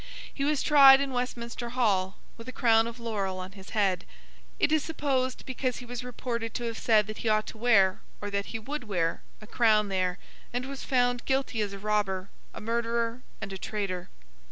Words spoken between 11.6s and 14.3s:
as a robber, a murderer, and a traitor.